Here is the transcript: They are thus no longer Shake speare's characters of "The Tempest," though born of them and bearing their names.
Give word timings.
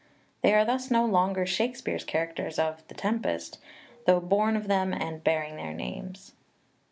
They 0.41 0.55
are 0.55 0.65
thus 0.65 0.89
no 0.89 1.05
longer 1.05 1.45
Shake 1.45 1.75
speare's 1.75 2.03
characters 2.03 2.57
of 2.57 2.81
"The 2.87 2.95
Tempest," 2.95 3.59
though 4.07 4.19
born 4.19 4.55
of 4.57 4.67
them 4.67 4.93
and 4.95 5.23
bearing 5.23 5.57
their 5.57 5.75
names. 5.75 6.33